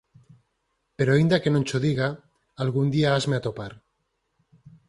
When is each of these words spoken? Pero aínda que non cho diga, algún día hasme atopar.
Pero 0.97 1.11
aínda 1.11 1.41
que 1.43 1.53
non 1.53 1.65
cho 1.69 1.77
diga, 1.87 2.09
algún 2.63 2.87
día 2.95 3.09
hasme 3.15 3.35
atopar. 3.37 3.73